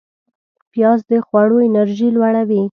پیاز 0.71 0.99
د 1.09 1.11
خواړو 1.25 1.57
انرژی 1.69 2.07
لوړوي 2.15 2.61